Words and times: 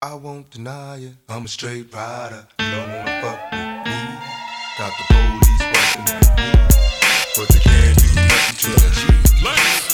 I 0.00 0.14
won't 0.14 0.48
deny 0.52 0.98
it. 0.98 1.14
I'm 1.28 1.46
a 1.46 1.48
straight 1.48 1.92
rider. 1.92 2.46
You 2.60 2.70
don't 2.70 2.88
wanna 2.88 3.20
fuck 3.20 3.50
with 3.50 3.84
me. 3.84 3.98
Got 4.78 4.92
the 4.96 5.04
police 5.08 5.64
busting 5.72 6.08
at 6.14 6.38
me, 6.38 6.52
but 7.34 7.48
they 7.48 7.58
can't 7.58 7.98
do 7.98 8.06
nothing 8.14 8.56
to 8.58 8.70
the 8.78 8.90
G. 8.94 9.87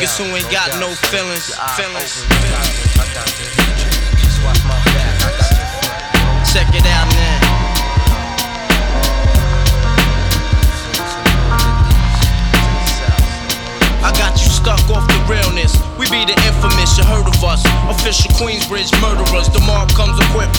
niggas 0.00 0.16
who 0.16 0.24
ain't 0.34 0.50
got 0.50 0.68
no 0.80 0.88
feelings. 1.12 1.52
Feelings. 1.76 2.24
Check 6.52 6.68
it 6.74 6.86
out 6.86 7.08
now. 7.12 7.60
I 14.02 14.10
got 14.16 14.32
you 14.40 14.48
stuck 14.48 14.80
off 14.88 15.06
the 15.06 15.20
realness. 15.28 15.76
We 15.98 16.08
be 16.08 16.24
the 16.24 16.32
infamous, 16.48 16.96
you 16.96 17.04
heard 17.04 17.28
of 17.28 17.44
us. 17.44 17.62
Official 17.92 18.32
Queensbridge 18.40 18.90
murderers. 19.02 19.48
The 19.52 19.60
mark 19.60 19.92
comes 19.92 20.16
equipped 20.30 20.56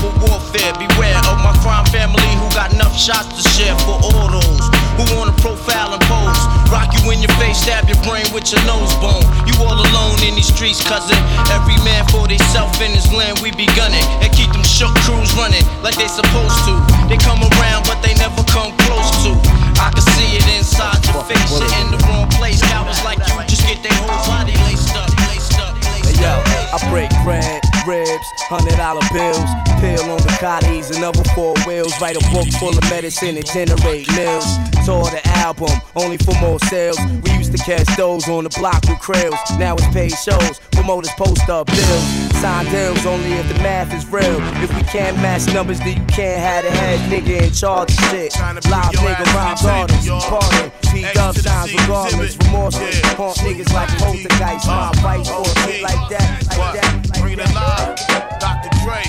streets, 10.62 10.86
cousin. 10.86 11.18
Every 11.50 11.74
man 11.82 12.06
for 12.14 12.28
theyself 12.30 12.70
in 12.86 12.94
his 12.94 13.10
land, 13.12 13.40
we 13.42 13.50
be 13.50 13.66
gunning. 13.74 14.06
And 14.22 14.30
keep 14.30 14.54
them 14.54 14.62
shook 14.62 14.94
crews 15.02 15.34
running 15.34 15.66
like 15.82 15.98
they 15.98 16.06
supposed 16.06 16.54
to. 16.70 16.78
They 17.10 17.18
come 17.18 17.42
around, 17.42 17.90
but 17.90 17.98
they 18.06 18.14
never 18.22 18.46
come 18.46 18.70
close 18.86 19.10
to. 19.26 19.34
I 19.82 19.90
can 19.90 20.06
see 20.14 20.38
it 20.38 20.46
inside 20.54 21.02
your 21.10 21.26
face, 21.26 21.50
you're 21.50 21.66
in 21.82 21.90
the 21.90 21.98
wrong 22.06 22.30
place. 22.38 22.62
Cowards 22.62 23.02
like 23.02 23.18
you 23.18 23.34
just 23.50 23.66
get 23.66 23.82
their 23.82 23.98
whole 24.06 24.14
body 24.30 24.54
laced 24.70 24.94
up, 24.94 25.10
laced 25.26 25.58
up, 25.58 25.74
laced 25.82 26.14
Hey 26.14 26.22
yo, 26.22 26.30
up. 26.30 26.78
I 26.78 26.90
break 26.94 27.10
bread, 27.26 27.58
ribs, 27.88 28.26
hundred 28.50 28.78
dollar 28.78 29.02
bills, 29.14 29.50
pill 29.80 30.10
on 30.12 30.22
the 30.22 30.34
cotties, 30.40 30.96
another 30.96 31.24
four 31.36 31.54
wheels. 31.66 31.94
Write 32.02 32.16
a 32.16 32.24
book 32.32 32.48
full 32.60 32.78
of 32.78 32.84
medicine 32.90 33.38
and 33.38 33.46
generate 33.46 34.08
mills. 34.16 34.46
Tour 34.86 35.06
the 35.10 35.22
album, 35.46 35.70
only 35.96 36.18
for 36.18 36.34
more 36.42 36.60
sales. 36.66 36.98
We 37.24 37.32
used 37.38 37.52
to 37.52 37.58
catch 37.60 37.86
those 37.98 38.28
on 38.28 38.44
the 38.44 38.50
block 38.50 38.82
with 38.88 39.00
krills. 39.00 39.38
Now 39.60 39.76
it's 39.76 39.88
paid 39.88 40.12
shows, 40.12 40.60
promoters 40.72 41.12
post 41.18 41.48
up 41.50 41.68
bills. 41.68 42.04
Sign 42.42 42.66
deals 42.72 43.06
only 43.06 43.34
if 43.34 43.48
the 43.48 43.56
math 43.56 43.94
is 43.94 44.06
real. 44.08 44.40
If 44.64 44.74
we 44.76 44.82
can't 44.84 45.16
match 45.18 45.46
numbers, 45.54 45.80
then 45.80 46.00
you 46.00 46.06
can't 46.08 46.40
have 46.40 46.64
the 46.64 46.72
head 46.72 47.00
nigga 47.12 47.48
in 47.48 47.54
charge 47.54 47.92
of 47.92 48.04
shit. 48.10 48.36
Live 48.40 48.94
nigga, 48.96 49.26
rhymes 49.34 49.66
artists, 49.66 50.08
pardon. 50.08 50.72
P 50.92 51.06
dub 51.14 51.36
signs 51.36 51.74
regardless, 51.74 52.36
remorseless. 52.52 53.00
Haunt 53.16 53.38
niggas 53.38 53.74
like 53.74 53.90
poltergeist, 53.98 54.68
my 54.68 54.92
vice 55.02 55.30
or 55.32 55.46
shit 55.64 55.82
like 55.84 56.10
that, 56.10 56.44
like 56.58 56.82
that, 56.82 57.10
like 57.10 57.22
Bring 57.22 57.34
it 57.34 57.38
that. 57.38 57.56
live. 57.56 57.96
Dr. 58.40 58.70
Dre. 58.84 59.02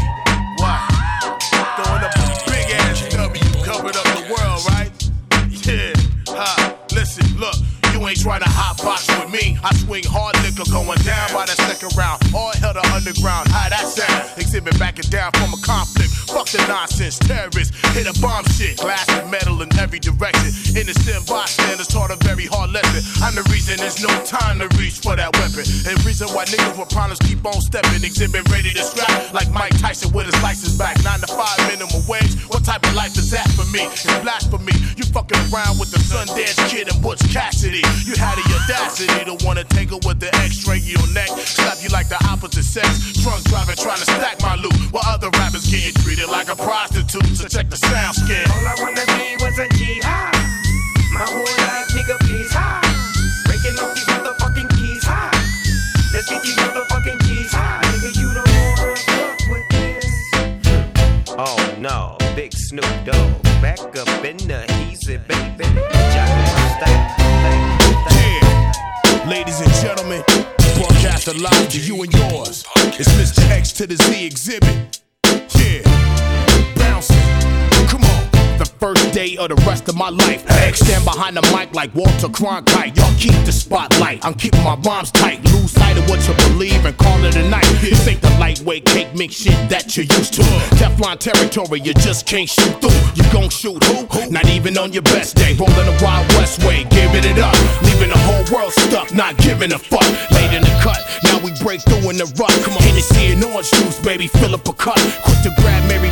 What? 0.63 0.81
Throwing 1.77 2.05
up 2.05 2.15
a 2.15 2.51
big 2.51 2.71
ass 2.79 3.09
W, 3.15 3.43
covered 3.65 3.97
up 3.97 4.07
the 4.15 4.25
world, 4.31 4.61
right? 4.71 4.91
Yeah. 5.67 5.93
Ha. 6.35 6.77
Listen, 6.93 7.27
look. 7.39 7.55
You 7.93 8.01
ain't 8.09 8.21
trying 8.21 8.41
to 8.41 8.49
hot 8.49 8.81
box 8.83 9.07
with 9.21 9.31
me. 9.31 9.59
I 9.63 9.75
swing 9.77 10.03
hard 10.09 10.35
liquor 10.43 10.65
going 10.73 10.99
down 11.05 11.29
by 11.35 11.45
the 11.45 11.53
second 11.69 11.93
round. 11.97 12.23
All 12.35 12.51
hell 12.57 12.73
to 12.73 12.81
underground. 12.89 13.49
How 13.53 13.69
that 13.69 13.85
sound? 13.85 14.33
Xzibit 14.41 14.79
backing 14.79 15.11
down 15.13 15.31
from 15.33 15.53
a 15.53 15.61
conflict. 15.61 16.12
Fuck 16.33 16.49
the 16.49 16.65
nonsense. 16.67 17.19
Terrorists 17.19 17.77
hit 17.93 18.09
a 18.09 18.15
bomb 18.21 18.45
shit. 18.57 18.79
Glass 18.79 19.05
and 19.13 19.31
metal 19.31 19.61
in 19.61 19.69
every 19.79 20.01
direction. 20.01 20.49
Innocent 20.73 21.29
bystanders 21.29 21.87
taught 21.87 22.11
a 22.11 22.17
very 22.25 22.47
hard 22.49 22.73
lesson. 22.73 23.05
I'm 23.21 23.37
the 23.37 23.45
reason 23.53 23.77
there's 23.77 24.01
no 24.01 24.09
time 24.25 24.59
to 24.65 24.69
reach 24.81 25.05
for 25.05 25.15
that 25.15 25.29
weapon. 25.37 25.69
And 25.85 25.93
reason 26.09 26.33
why 26.33 26.49
niggas 26.49 26.73
with 26.81 26.89
problems 26.89 27.21
keep 27.21 27.45
on 27.45 27.61
stepping. 27.61 28.01
Xzibit 28.01 28.49
ready 28.49 28.73
to 28.73 28.83
scrap 28.83 29.13
like 29.37 29.53
Mike 29.53 29.77
Tyson 29.77 30.09
with 30.17 30.25
his 30.25 30.41
license 30.43 30.73
back. 30.81 30.97
Nine 31.05 31.21
to 31.21 31.29
five 31.29 31.61
minimum 31.69 32.01
wage. 32.09 32.33
What 32.49 32.65
type 32.65 32.81
of 32.89 32.95
life 32.97 33.13
is 33.21 33.29
that 33.37 33.49
for 33.53 33.69
me? 33.69 33.85
It's 33.93 34.09
blasphemy. 34.25 34.73
You 34.97 35.05
fucking 35.13 35.37
around 35.53 35.77
with 35.77 35.93
the 35.93 36.01
Sundance 36.01 36.57
Kid 36.73 36.89
and 36.89 36.97
Butch 37.05 37.21
Cassidy. 37.29 37.85
You 38.09 38.17
had 38.17 38.41
the 38.41 38.45
audacity 38.57 39.29
to 39.29 39.37
wanna 39.45 39.65
tangle 39.69 40.01
with 40.09 40.17
the 40.17 40.33
X-ray 40.41 40.81
your 40.81 41.05
neck. 41.13 41.29
Slap 41.29 41.77
you 41.85 41.93
like 41.93 42.09
the 42.09 42.17
opposite 42.25 42.65
sex. 42.65 43.21
Drunk 43.21 43.45
driving 43.53 43.77
trying 43.77 44.01
to 44.01 44.09
stack 44.09 44.41
my 44.41 44.52
other 45.23 45.39
rappers 45.39 45.71
getting 45.71 45.95
treated 46.03 46.29
like 46.29 46.49
a 46.49 46.57
prostitute. 46.57 47.37
So 47.37 47.47
check 47.47 47.71
the 47.71 47.77
sound 47.77 48.17
scan. 48.17 48.49
All 48.51 48.67
I 48.67 48.75
wanna 48.83 49.07
be 49.19 49.37
was 49.45 49.59
a 49.59 49.69
jihad. 49.79 50.35
My 51.13 51.23
whole 51.23 51.55
life, 51.63 51.87
nigga, 51.95 52.19
please 52.27 52.53
high. 52.53 52.83
Breaking 53.47 53.79
off 53.79 53.95
these 53.95 54.07
motherfucking 54.07 54.69
keys 54.77 55.05
high. 55.05 55.31
Let's 56.13 56.29
get 56.29 56.43
these 56.43 56.57
motherfucking 56.57 57.21
keys 57.21 57.53
high. 57.53 57.83
Nigga, 57.83 58.11
you 58.19 58.35
don't 58.35 58.51
wanna 58.51 58.97
fuck 58.97 59.39
with 59.49 59.69
this. 59.71 60.07
Oh 61.39 61.77
no, 61.79 62.17
big 62.35 62.53
Snoop 62.53 62.85
Dogg 63.05 63.43
back 63.63 63.79
up 63.79 64.25
in 64.25 64.39
the 64.39 64.67
easy, 64.91 65.19
baby. 65.19 65.69
Ladies 69.25 69.61
and 69.61 69.73
gentlemen, 69.75 70.23
broadcast 70.75 71.29
live 71.37 71.69
to 71.69 71.79
you 71.79 72.03
and 72.03 72.13
yours. 72.13 72.65
It's 72.99 73.09
Mr. 73.11 73.49
X 73.51 73.73
to 73.75 73.87
the 73.87 73.97
Z 73.97 74.29
Xzibit. 74.29 75.02
The 78.59 78.71
first 78.79 79.13
day 79.13 79.37
of 79.39 79.49
the 79.49 79.57
rest 79.67 79.89
of 79.89 79.97
my 79.97 80.09
life. 80.09 80.45
X 80.49 80.81
stand 80.81 81.05
behind 81.05 81.37
the 81.37 81.43
mic 81.57 81.75
like 81.75 81.95
Walter 81.95 82.29
Cronkite. 82.29 82.97
Y'all 82.97 83.15
keep 83.19 83.35
the 83.45 83.53
spotlight. 83.53 84.25
I'm 84.25 84.35
keeping 84.35 84.63
my 84.63 84.77
rhymes 84.77 85.11
tight. 85.11 85.43
Lose 85.53 85.73
sight 85.73 85.99
of 85.99 86.09
what 86.09 86.21
you 86.29 86.35
believe 86.49 86.85
and 86.85 86.97
call 86.97 87.25
it 87.25 87.35
a 87.37 87.49
night. 87.49 87.67
This 87.81 88.07
ain't 88.07 88.21
the 88.23 88.31
lightweight 88.39 88.85
cake 88.85 89.15
mix 89.15 89.35
shit 89.35 89.57
that 89.69 89.97
you're 89.97 90.07
used 90.07 90.35
to. 90.35 90.43
Teflon 90.79 91.19
territory, 91.19 91.81
you 91.81 91.95
just 91.95 92.27
can't 92.27 92.49
shoot 92.49 92.81
through. 92.81 93.01
You 93.17 93.25
gon' 93.33 93.49
shoot 93.51 93.83
who? 93.85 94.31
Not 94.31 94.49
even 94.49 94.79
on 94.79 94.93
your 94.93 95.03
best 95.03 95.37
day. 95.37 95.55
Rolling 95.55 95.75
the 95.75 95.97
now 101.73 101.79
we 101.79 101.79
break 101.79 101.81
through 101.83 102.11
in 102.11 102.17
the 102.17 102.27
rut. 102.39 102.53
Come 102.65 102.75
on, 102.77 102.83
Hennessy 102.83 103.33
and 103.33 103.45
orange 103.45 103.71
juice, 103.71 104.01
baby, 104.01 104.27
fill 104.27 104.55
up 104.55 104.69
a 104.69 104.73
cup. 104.73 104.97
Quick 105.25 105.43
to 105.43 105.53
grab 105.61 105.89
Mary 105.89 106.12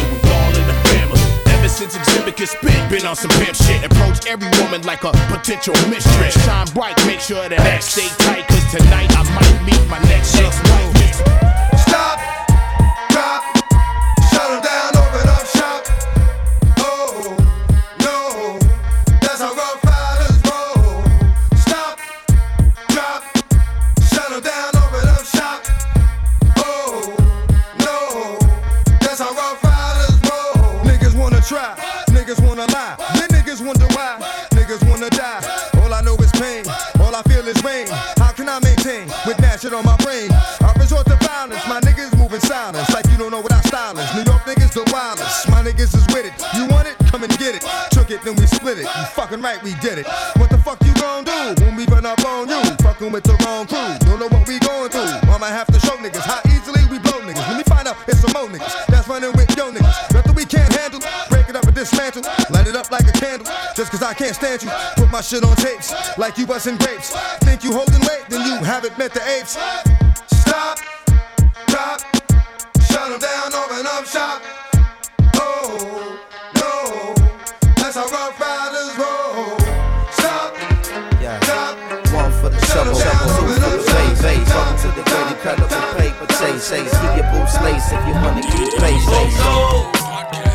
family. 1.89 2.31
Xzibit 2.31 2.37
can 2.37 2.47
spit, 2.47 2.89
been 2.89 3.05
on 3.05 3.15
some 3.15 3.31
pimp 3.43 3.55
shit. 3.55 3.83
Approach 3.83 4.25
every 4.27 4.49
woman 4.61 4.81
like 4.83 5.03
a 5.03 5.11
potential 5.29 5.73
mistress. 5.89 6.33
Shine 6.45 6.67
bright, 6.73 6.97
make 7.05 7.19
sure 7.19 7.47
that 7.49 7.59
I 7.59 7.79
stay 7.79 8.07
tight, 8.25 8.47
cause 8.47 8.71
tonight 8.71 9.09
I 9.11 9.23
might 9.35 9.65
meet 9.65 9.89
my 9.89 9.99
next 10.09 10.35
ex-wife. 10.35 10.90
It 63.31 63.39
up 63.41 63.47
like 63.47 63.49
a 63.49 63.53
candle. 63.53 63.75
Just 63.75 63.91
cause 63.91 64.03
I 64.03 64.13
can't 64.13 64.35
stand 64.35 64.63
you, 64.63 64.69
put 64.95 65.11
my 65.11 65.21
shit 65.21 65.43
on 65.43 65.55
tapes 65.55 65.93
like 66.17 66.37
you 66.37 66.45
busting 66.45 66.77
grapes. 66.77 67.15
Think 67.41 67.63
you 67.63 67.71
holding 67.73 68.01
weight, 68.01 68.25
then 68.29 68.45
you 68.45 68.55
haven't 68.57 68.97
met 68.97 69.13
the 69.13 69.21
apes. 69.27 69.57
Stop, 70.27 70.79
drop, 71.67 71.99
shut 72.89 73.11
'em 73.11 73.19
down, 73.19 73.53
open 73.53 73.85
up 73.87 74.05
shop. 74.05 74.41
Oh, 75.39 76.19
no, 76.59 77.13
that's 77.77 77.95
how 77.95 78.05
Ruff 78.11 78.39
Ryders 78.39 78.97
roll. 78.99 79.57
Stop, 80.11 80.53
Yeah. 81.21 81.39
drop, 81.39 81.77
One 82.11 82.31
for 82.41 82.49
the 82.49 82.59
shovel, 82.65 82.93
two 82.93 82.99
for 82.99 83.59
the 83.59 83.65
up 83.67 83.85
play, 83.85 84.07
shop. 84.07 84.17
face. 84.17 84.49
Welcome 84.49 84.77
to 84.81 84.87
the 84.97 85.03
dirty 85.09 85.35
cut 85.43 85.59
up 85.61 85.97
paper 85.97 86.25
chase, 86.35 86.69
chase. 86.69 86.91
Keep 86.91 87.15
your 87.15 87.27
boots 87.31 87.55
laced 87.61 87.93
if 87.93 88.05
you 88.07 88.13
wanna 88.13 88.41
keep 88.41 88.69
pace, 88.77 89.05
pace. 89.05 89.35
Oh, 89.39 89.91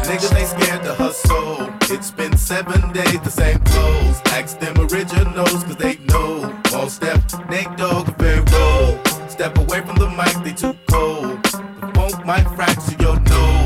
Niggas 0.06 0.36
ain't 0.38 0.48
scared 0.48 0.82
to 0.84 0.94
hustle. 0.94 1.68
It's 1.92 2.12
been 2.12 2.36
seven 2.36 2.92
days, 2.92 3.20
the 3.20 3.30
same 3.30 3.58
clothes. 3.58 4.20
Ask 4.26 4.60
them 4.60 4.78
originals, 4.78 5.64
cause 5.64 5.76
they 5.76 5.96
know. 6.06 6.54
Won't 6.72 6.92
step, 6.92 7.20
Nate 7.50 7.76
Dogg, 7.76 8.16
very 8.16 8.40
roll. 8.52 9.04
Step 9.28 9.58
away 9.58 9.80
from 9.80 9.96
the 9.96 10.08
mic, 10.10 10.32
they 10.44 10.52
too 10.52 10.78
cold. 10.88 11.42
The 11.42 11.90
funk 11.94 12.24
might 12.24 12.46
fracture 12.54 12.96
your 13.00 13.18
nose. 13.18 13.56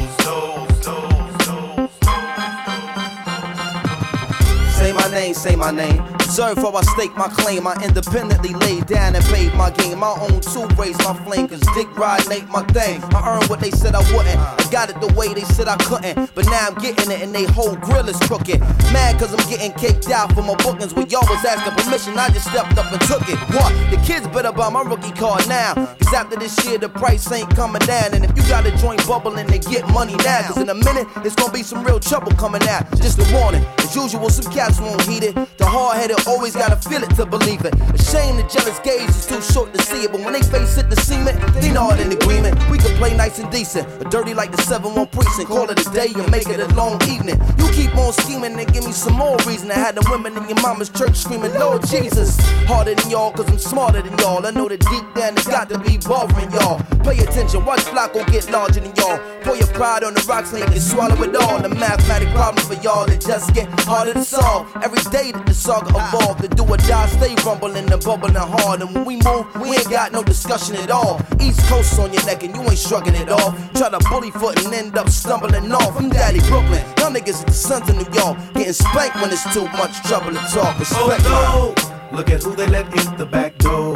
Say 4.81 4.92
my 4.94 5.08
name, 5.10 5.34
say 5.34 5.56
my 5.56 5.70
name. 5.70 6.00
Observe 6.14 6.56
how 6.56 6.72
I 6.72 6.81
stake 6.81 7.14
my 7.16 7.28
claim. 7.28 7.66
I 7.66 7.75
independently 7.84 8.54
laid 8.54 8.87
down 8.87 9.14
and 9.14 9.25
paid 9.26 9.54
my 9.54 9.70
game. 9.70 9.98
My 9.98 10.16
own 10.19 10.40
two 10.40 10.66
raise 10.76 10.96
my 11.00 11.12
flame, 11.25 11.48
cause 11.48 11.60
dick 11.75 11.94
riding 11.98 12.32
ain't 12.32 12.48
my 12.48 12.64
thing. 12.72 13.04
I 13.14 13.37
earned 13.37 13.50
what 13.50 13.60
they 13.60 13.70
said 13.70 13.94
I 13.94 14.00
wouldn't. 14.16 14.59
Got 14.70 14.90
it 14.90 15.00
the 15.00 15.12
way 15.19 15.34
they 15.34 15.43
said 15.43 15.67
I 15.67 15.76
couldn't. 15.78 16.31
But 16.34 16.46
now 16.46 16.69
I'm 16.69 16.75
getting 16.78 17.11
it 17.11 17.22
and 17.22 17.34
they 17.34 17.44
whole 17.44 17.75
grill 17.75 18.08
is 18.08 18.17
crooked. 18.20 18.61
Mad 18.94 19.19
cause 19.19 19.34
I'm 19.34 19.50
getting 19.50 19.72
kicked 19.72 20.08
out 20.11 20.32
for 20.32 20.43
my 20.43 20.55
bookings. 20.62 20.94
When 20.94 21.11
y'all 21.11 21.26
was 21.26 21.44
asking 21.44 21.75
permission, 21.75 22.17
I 22.17 22.28
just 22.31 22.46
stepped 22.46 22.78
up 22.78 22.87
and 22.93 23.00
took 23.02 23.28
it. 23.28 23.38
What? 23.50 23.75
The 23.90 23.99
kids 24.06 24.28
better 24.28 24.52
buy 24.52 24.70
my 24.70 24.82
rookie 24.82 25.11
card 25.12 25.49
now. 25.49 25.75
Cause 25.75 26.14
after 26.14 26.37
this 26.37 26.55
year, 26.64 26.78
the 26.78 26.88
price 26.88 27.31
ain't 27.32 27.50
coming 27.56 27.82
down. 27.82 28.14
And 28.14 28.25
if 28.25 28.31
you 28.37 28.43
got 28.49 28.64
a 28.64 28.70
joint 28.78 29.05
bubbling, 29.06 29.49
they 29.49 29.58
get 29.58 29.88
money 29.88 30.14
now. 30.22 30.43
Cause 30.46 30.58
in 30.58 30.69
a 30.69 30.75
minute, 30.75 31.08
it's 31.25 31.34
gonna 31.34 31.52
be 31.52 31.64
some 31.64 31.82
real 31.82 31.99
trouble 31.99 32.31
coming 32.32 32.62
out. 32.69 32.87
Just 32.96 33.19
a 33.19 33.26
warning. 33.34 33.64
As 33.78 33.96
usual, 33.96 34.31
some 34.31 34.52
cats 34.52 34.81
won't 34.81 35.02
heed 35.02 35.25
it. 35.25 35.34
The 35.58 35.66
hard 35.66 35.99
headed 35.99 36.16
always 36.28 36.55
gotta 36.55 36.76
feel 36.88 37.02
it 37.02 37.11
to 37.16 37.26
believe 37.26 37.64
it. 37.64 37.75
A 37.75 37.99
shame 37.99 38.37
the 38.37 38.44
jealous 38.44 38.78
gaze 38.81 39.11
is 39.11 39.26
too 39.26 39.43
short 39.43 39.75
to 39.75 39.82
see 39.82 40.05
it. 40.05 40.12
But 40.12 40.20
when 40.20 40.32
they 40.32 40.43
face 40.43 40.78
it, 40.78 40.88
the 40.88 40.96
cement, 40.96 41.38
they 41.55 41.73
not 41.73 41.99
in 41.99 42.12
agreement. 42.12 42.55
We 42.70 42.78
can 42.78 42.96
play 42.96 43.16
nice 43.16 43.40
and 43.40 43.50
decent, 43.50 43.88
or 44.00 44.08
dirty 44.08 44.32
like 44.32 44.52
the 44.52 44.59
7 44.60 44.94
1 44.94 45.06
precinct. 45.08 45.48
Call 45.48 45.68
it 45.70 45.80
a 45.86 45.90
day 45.90 46.12
and 46.14 46.30
make 46.30 46.48
it 46.48 46.60
a 46.60 46.68
long 46.74 47.00
evening. 47.08 47.40
You 47.58 47.68
keep 47.72 47.94
on 47.96 48.12
scheming 48.12 48.58
and 48.58 48.72
give 48.72 48.84
me 48.84 48.92
some 48.92 49.14
more 49.14 49.36
reason. 49.46 49.70
I 49.70 49.74
had 49.74 49.94
the 49.94 50.06
women 50.10 50.36
in 50.36 50.48
your 50.48 50.60
mama's 50.62 50.90
church 50.90 51.16
screaming, 51.16 51.54
Lord 51.54 51.86
Jesus. 51.86 52.38
Harder 52.66 52.94
than 52.94 53.10
y'all, 53.10 53.32
cause 53.32 53.48
I'm 53.48 53.58
smarter 53.58 54.02
than 54.02 54.16
y'all. 54.18 54.44
I 54.46 54.50
know 54.50 54.68
that 54.68 54.80
deep 54.80 55.06
down 55.14 55.34
it's 55.36 55.46
got 55.46 55.68
to 55.70 55.78
be 55.78 55.98
bothering 55.98 56.50
y'all. 56.52 56.80
Pay 57.04 57.18
attention, 57.24 57.64
watch 57.64 57.80
Flacco 57.80 58.26
get 58.30 58.50
larger 58.50 58.80
than 58.80 58.94
y'all. 58.96 59.18
Pour 59.42 59.56
your 59.56 59.66
pride 59.68 60.04
on 60.04 60.14
the 60.14 60.24
rocks 60.28 60.52
you 60.52 60.64
can 60.64 60.80
swallow 60.80 61.20
it 61.22 61.34
all. 61.36 61.60
The 61.60 61.68
mathematic 61.68 62.28
problem 62.30 62.64
for 62.64 62.74
y'all 62.82 63.06
that 63.06 63.20
just 63.20 63.54
get 63.54 63.68
harder 63.80 64.14
to 64.14 64.24
solve. 64.24 64.70
Every 64.82 65.02
day 65.10 65.32
that 65.32 65.46
the 65.46 65.54
saga 65.54 65.90
evolve, 65.90 66.40
the 66.42 66.48
do 66.48 66.64
or 66.64 66.76
die 66.76 67.06
stay 67.08 67.34
rumbling 67.44 67.90
and 67.90 68.04
bubbling 68.04 68.34
hard. 68.34 68.82
And 68.82 68.94
when 68.94 69.04
we 69.04 69.16
move, 69.22 69.46
we 69.60 69.70
ain't 69.76 69.90
got 69.90 70.12
no 70.12 70.22
discussion 70.22 70.76
at 70.76 70.90
all. 70.90 71.20
East 71.40 71.60
Coast 71.68 71.98
on 71.98 72.12
your 72.12 72.24
neck 72.26 72.42
and 72.42 72.54
you 72.54 72.62
ain't 72.62 72.78
shrugging 72.78 73.14
it 73.14 73.28
off. 73.28 73.54
Try 73.74 73.90
to 73.90 73.98
bully 74.10 74.30
foot 74.30 74.50
and 74.58 74.75
end 74.75 74.97
up 74.97 75.08
stumbling 75.08 75.73
off. 75.73 75.97
I'm 75.99 76.11
Daddy 76.11 76.41
Brooklyn, 76.41 76.85
y'all 76.99 77.12
niggas 77.12 77.43
are 77.43 77.47
the 77.47 77.52
sons 77.52 77.88
of 77.88 77.97
New 77.97 78.11
York. 78.12 78.38
Getting 78.55 78.73
spanked 78.73 79.17
when 79.17 79.31
it's 79.31 79.44
too 79.55 79.64
much 79.79 80.02
trouble 80.02 80.31
to 80.31 80.43
talk. 80.52 80.79
Respect. 80.79 81.23
Oh 81.26 81.75
no! 81.76 82.17
Look 82.17 82.31
at 82.31 82.43
who 82.43 82.56
they 82.56 82.67
let 82.67 82.87
in 82.87 83.17
the 83.17 83.26
back 83.26 83.56
door. 83.58 83.94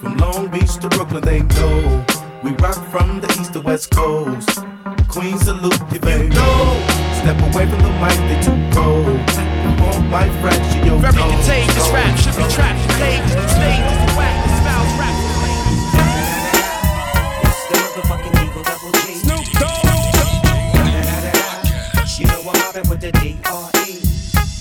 From 0.00 0.16
Long 0.16 0.48
Beach 0.48 0.74
to 0.78 0.88
Brooklyn, 0.88 1.22
they 1.22 1.42
know. 1.42 2.04
We 2.42 2.50
rock 2.52 2.80
from 2.90 3.20
the 3.20 3.28
east 3.40 3.52
to 3.52 3.60
west 3.60 3.90
coast. 3.90 4.58
Queen 5.08 5.38
salute 5.38 5.80
if 5.92 6.04
you 6.04 6.28
know. 6.30 7.02
Step 7.22 7.38
away 7.52 7.66
from 7.70 7.80
the 7.82 7.92
mic, 8.02 8.18
they 8.26 8.40
too 8.42 8.58
cold. 8.74 9.20
The 9.28 9.70
funk 9.78 10.10
might 10.10 10.32
fracture 10.40 10.84
your 10.84 10.98
Very 10.98 11.14
contagious 11.14 11.88
rap 11.90 12.18
should 12.18 12.36
be 12.36 12.46
trapped 12.50 12.82
in 12.82 12.96
cages 12.98 13.34
and 13.36 13.50
stages 13.50 13.98
and 14.02 14.16
whack 14.16 14.61
I'm 23.04 23.10
mobbing 23.10 23.34
with 23.42 23.42
the 23.42 23.82
E. 23.88 23.98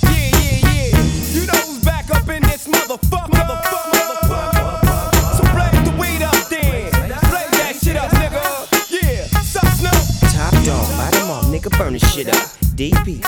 Yeah, 0.03 0.33
yeah, 0.33 0.73
yeah. 0.73 0.97
You 1.31 1.45
know 1.45 1.59
who's 1.67 1.83
back 1.85 2.09
up 2.09 2.27
in 2.27 2.41
this 2.41 2.67
motherfucker. 2.67 3.29
Motherfucker, 3.29 3.91
motherfucker. 4.25 5.35
So 5.37 5.43
blaze 5.53 5.83
the 5.85 5.91
weed 5.99 6.23
up 6.23 6.49
then. 6.49 6.89
Blaze 7.29 7.51
that 7.51 7.79
shit 7.83 7.95
up, 7.95 8.09
nigga. 8.09 8.41
Yeah. 8.89 9.27
Sup, 9.41 9.67
Snoop? 9.77 10.33
Top 10.33 10.53
dog, 10.65 10.87
bottom 10.97 11.29
off, 11.29 11.45
nigga, 11.45 11.77
burn 11.77 11.93
this 11.93 12.13
shit 12.13 12.29
up. 12.29 12.50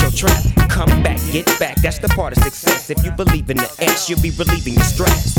your 0.00 0.10
trap. 0.10 0.42
Come 0.68 1.02
back, 1.02 1.18
get 1.32 1.46
back, 1.58 1.76
that's 1.82 1.98
the 1.98 2.08
part 2.08 2.36
of 2.36 2.42
success. 2.42 2.90
If 2.90 3.04
you 3.04 3.10
believe 3.12 3.50
in 3.50 3.56
the 3.56 3.70
X, 3.78 4.08
you'll 4.08 4.20
be 4.20 4.30
relieving 4.30 4.74
your 4.74 4.84
stress. 4.84 5.36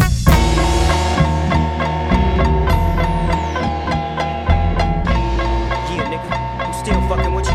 Yeah, 5.88 6.06
nigga, 6.10 6.32
I'm 6.60 6.74
still 6.74 7.02
fucking 7.08 7.34
with 7.34 7.48
you. 7.48 7.54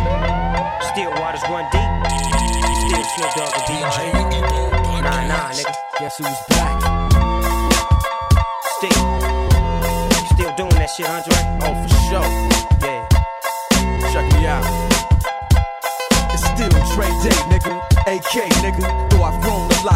Still 0.92 1.10
waters 1.20 1.42
run 1.50 1.64
deep. 1.72 1.90
Still 2.86 3.04
Snoop 3.14 3.30
Dogg 3.34 3.52
and 3.56 3.64
D.R.E. 3.66 4.12
Nah, 5.02 5.26
nah, 5.26 5.50
nigga. 5.50 5.74
Guess 5.98 6.18
who's 6.18 6.40
back? 6.48 6.80
Still. 8.76 9.02
Still 10.34 10.52
doing 10.56 10.76
that 10.76 10.90
shit, 10.96 11.08
Andre? 11.08 11.36
Oh, 11.62 11.74
for 11.82 11.94
sure. 12.10 12.53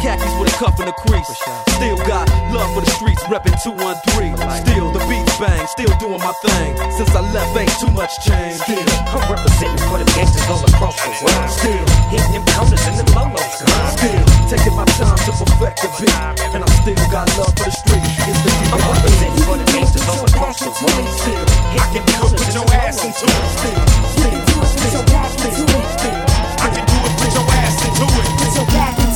Still 0.00 0.16
khakis 0.16 0.32
with 0.40 0.48
a 0.48 0.56
cuff 0.56 0.80
and 0.80 0.88
a 0.88 0.96
crease. 1.04 1.28
Still 1.76 1.96
got 2.08 2.24
love 2.56 2.72
for 2.72 2.80
the 2.80 2.88
streets, 2.96 3.20
reppin' 3.28 3.52
213. 3.60 4.32
Still 4.32 4.88
the 4.96 5.02
beats 5.04 5.36
bang, 5.36 5.60
still 5.68 5.92
doing 6.00 6.20
my 6.24 6.32
thing. 6.40 6.72
Since 6.96 7.12
I 7.12 7.20
left, 7.36 7.52
ain't 7.52 7.68
too 7.76 7.92
much 7.92 8.08
change. 8.24 8.64
Still, 8.64 8.80
I'm 8.80 9.28
representing 9.28 9.84
for 9.92 10.00
the 10.00 10.08
gangsters 10.16 10.48
all 10.48 10.64
across 10.64 10.96
the 11.04 11.12
world. 11.20 11.50
Still. 11.52 11.84
hitting 12.08 12.32
them 12.32 12.44
corners 12.48 12.80
and 12.88 12.96
them 12.96 13.12
lolos. 13.12 13.44
still 13.92 14.24
taking 14.48 14.72
my 14.72 14.88
time 14.96 15.20
to 15.20 15.32
perfect 15.36 15.84
the 15.84 15.88
beat. 16.00 16.16
And 16.56 16.64
I 16.64 16.68
still 16.80 16.96
got 17.12 17.28
love 17.36 17.52
for 17.60 17.68
the 17.68 17.76
street. 17.76 18.00
It's 18.24 18.40
the 18.40 18.52
I'm 18.72 18.80
representing 18.80 19.44
for 19.44 19.56
the 19.60 19.68
gangsters 19.68 20.08
all 20.08 20.24
across 20.24 20.64
the 20.64 20.72
world. 20.80 21.08
Still, 21.20 21.44
Hitting 21.76 22.08
them 22.08 22.24
corners 22.24 22.40
and 22.48 22.56
them 22.56 22.72
lolos. 22.72 23.04
still, 23.04 23.36
still, 23.52 24.32
still, 24.64 25.04
still, 25.44 25.84
still. 25.92 26.24
I 26.56 26.68
can 26.72 26.84
do 26.88 26.96
it, 27.04 27.12
put 27.20 27.32
your 27.36 27.44
ass 27.52 27.76
into 27.84 28.08
it. 28.16 28.28
Put 28.40 28.52
your 28.56 29.09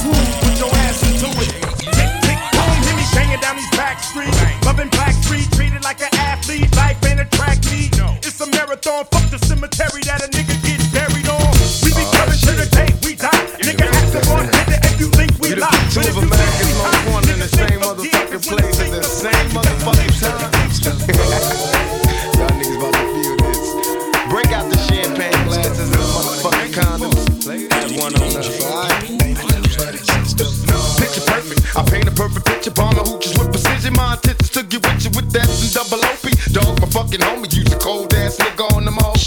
down 3.54 3.62
these 3.62 3.70
back 3.78 4.02
streets. 4.02 4.36
Loving 4.64 4.88
black 4.90 5.14
treated 5.22 5.82
like 5.82 6.00
an 6.00 6.08
athlete. 6.14 6.74
Life 6.76 7.04
ain't 7.06 7.20
a 7.20 7.24
track 7.36 7.58
meet. 7.70 7.92
It's 8.26 8.40
a 8.40 8.46
marathon, 8.50 9.04
fuck 9.10 9.30
the 9.30 9.38
cemetery 9.38 10.02
that 10.02 10.22
a 10.24 10.28
nigga 10.28 10.43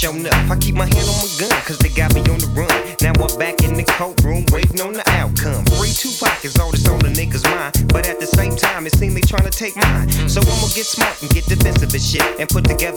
on 0.08 0.24
them 0.24 0.34
all. 0.34 0.38
Show 0.38 0.48
enough, 0.48 0.52
I 0.52 0.56
keep 0.58 0.76
my 0.76 0.86
hand 0.86 1.08
on 1.10 1.18
my 1.20 1.30
gun, 1.40 1.62
cause 1.68 1.78
they 1.80 1.90
got 1.90 2.14
me 2.14 2.22
on 2.32 2.40
the 2.40 2.48
run. 2.56 2.72
Now 3.02 3.12
I'm 3.20 3.38
back 3.38 3.64
in 3.64 3.76
the 3.76 3.84
courtroom, 3.84 4.46
waiting 4.52 4.80
on 4.82 4.94
the 4.94 5.04
outcome. 5.12 5.66
Free 5.76 5.92
Tupac 5.92 6.46
is 6.46 6.58
all 6.60 6.72
that's 6.72 6.88
on 6.88 7.00
the 7.00 7.10
niggas' 7.10 7.44
mind. 7.44 7.92
But 7.92 8.08
at 8.08 8.20
the 8.20 8.28
same 8.28 8.56
time, 8.56 8.88
it 8.88 8.96
seems 8.96 9.14
they 9.14 9.22
to 9.44 9.52
take 9.52 9.76
mine. 9.76 10.10
So 10.30 10.42
I'ma 10.42 10.68
get 10.72 10.86
smart 10.86 11.22
and 11.22 11.30
get 11.32 11.46
defensive 11.46 11.92
and 11.94 12.02
shit. 12.02 12.24
And 12.40 12.48
put 12.50 12.66
together 12.66 12.97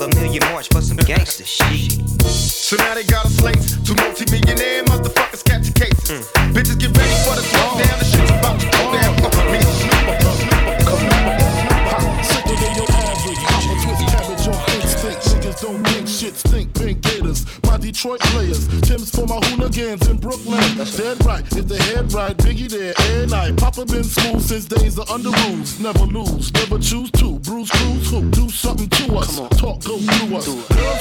Never 25.80 26.04
lose, 26.04 26.52
never 26.52 26.78
choose 26.78 27.10
to. 27.12 27.38
Bruce 27.38 27.70
Cruz 27.70 28.10
who 28.10 28.30
do 28.32 28.50
something 28.50 28.90
to 28.90 29.16
us. 29.16 29.36
Talk 29.58 29.82
go 29.82 29.96
through 29.96 30.36
us. 30.36 30.46
Girls 30.46 30.99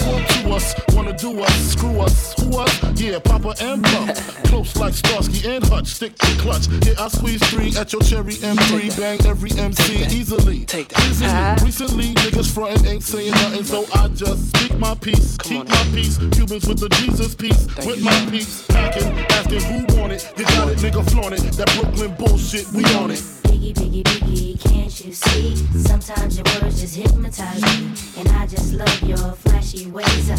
us, 0.59 0.75
wanna 0.93 1.13
do 1.13 1.41
us, 1.41 1.71
screw 1.71 1.99
us, 2.01 2.33
who 2.39 2.57
us? 2.57 2.99
Yeah, 2.99 3.19
Papa 3.19 3.55
and 3.61 3.83
Pump. 3.83 4.15
Close 4.49 4.75
like 4.75 4.93
Starsky 4.93 5.47
and 5.47 5.63
Hutch, 5.65 5.87
stick 5.87 6.17
to 6.17 6.31
clutch. 6.37 6.67
Yeah, 6.85 7.03
I 7.03 7.07
squeeze 7.07 7.41
three 7.49 7.75
at 7.77 7.93
your 7.93 8.01
cherry 8.01 8.33
M3, 8.33 8.97
bang 8.97 9.19
every 9.25 9.51
MC 9.51 10.03
easily. 10.17 10.65
Take 10.65 10.89
that. 10.89 11.61
Recently, 11.63 11.65
recently, 11.65 12.13
niggas 12.15 12.53
frontin' 12.53 12.85
ain't 12.85 13.03
saying 13.03 13.31
nothing, 13.31 13.63
so 13.63 13.85
I 13.95 14.07
just 14.09 14.49
speak 14.49 14.77
my 14.77 14.95
peace, 14.95 15.37
keep 15.37 15.67
my 15.67 15.83
peace. 15.93 16.17
Cubans 16.17 16.67
with 16.67 16.79
the 16.79 16.89
Jesus 16.89 17.35
peace, 17.35 17.65
with 17.85 18.03
my 18.03 18.27
peace, 18.29 18.65
packing, 18.67 19.07
asking 19.37 19.61
who 19.61 19.99
want 19.99 20.13
it. 20.13 20.33
You 20.37 20.45
got 20.45 20.69
it, 20.69 20.77
nigga, 20.79 21.09
flaunt 21.11 21.33
it. 21.33 21.43
That 21.53 21.69
Brooklyn 21.79 22.15
bullshit, 22.15 22.67
we 22.73 22.83
on 22.95 23.11
it. 23.11 23.19
Biggie, 23.43 23.73
biggie, 23.73 24.03
biggie, 24.03 24.59
can't 24.61 25.05
you 25.05 25.13
see? 25.13 25.55
Sometimes 25.79 26.37
your 26.37 26.45
words 26.61 26.81
just 26.81 26.95
hypnotize 26.95 27.61
me. 27.61 27.91
And 28.17 28.29
I 28.29 28.47
just 28.47 28.73
love 28.73 29.03
your 29.03 29.33
flashy 29.33 29.87
ways. 29.87 30.29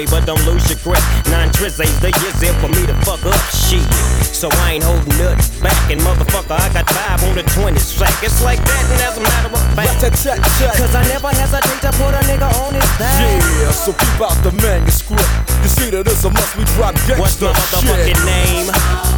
Me, 0.00 0.06
but 0.08 0.24
don't 0.24 0.40
lose 0.48 0.64
your 0.72 0.80
grip. 0.80 1.02
Nine 1.28 1.52
tris 1.52 1.76
ain't 1.80 1.92
the 2.00 2.08
years 2.24 2.40
in 2.40 2.54
for 2.60 2.68
me 2.68 2.86
to 2.88 2.96
fuck 3.04 3.20
up 3.28 3.40
shit. 3.52 3.84
So 4.32 4.48
I 4.64 4.80
ain't 4.80 4.84
holding 4.84 5.12
nothing 5.20 5.44
back, 5.60 5.76
and 5.92 6.00
motherfucker, 6.00 6.56
I 6.56 6.72
got 6.72 6.88
five 6.88 7.20
on 7.24 7.36
the 7.36 7.42
20 7.42 7.78
sack. 7.78 8.14
It's 8.24 8.42
like 8.42 8.60
that, 8.64 8.84
and 8.88 9.00
as 9.04 9.18
a 9.18 9.20
matter 9.20 9.52
of 9.52 9.60
fact, 9.76 10.00
cause 10.00 10.94
I 10.94 11.04
never 11.08 11.28
hesitate 11.28 11.80
to 11.84 11.92
put 12.00 12.16
a 12.16 12.22
nigga 12.24 12.48
on 12.64 12.72
his 12.74 12.90
back. 12.96 13.20
Yeah, 13.60 13.70
so 13.72 13.92
keep 13.92 14.20
out 14.20 14.36
the 14.42 14.52
manuscript. 14.62 15.28
You 15.62 15.68
see 15.68 15.90
that 15.90 16.06
it's 16.06 16.24
a 16.24 16.30
must 16.30 16.56
we 16.56 16.64
drop 16.76 16.94
What's 17.20 17.36
gangsta 17.36 17.52
my 17.52 17.60
shit. 17.60 18.16
motherfucking 18.16 18.24
name? 18.24 19.09